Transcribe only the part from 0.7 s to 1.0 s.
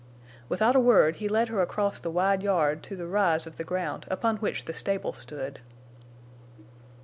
a